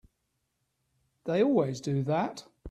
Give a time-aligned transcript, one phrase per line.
[1.25, 2.47] They always do that.